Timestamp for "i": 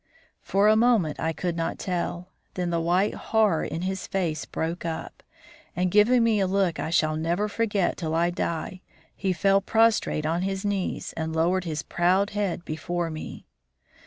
1.19-1.31, 6.79-6.89, 8.15-8.31